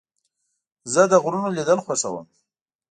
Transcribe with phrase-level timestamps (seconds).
[0.93, 2.25] زه د غرونو لیدل خوښوم.